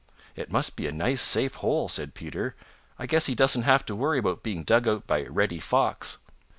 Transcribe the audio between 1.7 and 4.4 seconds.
said Peter. "I guess he doesn't have to worry